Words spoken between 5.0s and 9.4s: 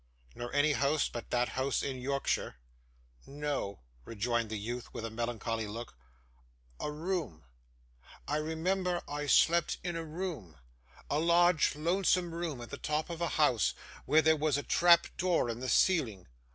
a melancholy look; 'a room I remember I